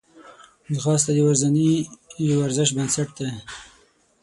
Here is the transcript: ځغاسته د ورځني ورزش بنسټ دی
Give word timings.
ځغاسته 0.75 1.11
د 1.13 1.19
ورځني 1.27 1.69
ورزش 2.39 2.69
بنسټ 2.77 3.09
دی 3.17 3.29